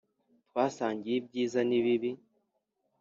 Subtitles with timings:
[0.47, 2.09] Twasangiye ibyiza n'ibibi